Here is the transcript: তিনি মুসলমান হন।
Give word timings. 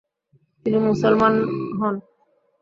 তিনি 0.65 0.77
মুসলমান 0.87 1.33
হন। 1.79 1.95